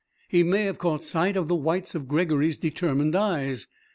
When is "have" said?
0.63-0.79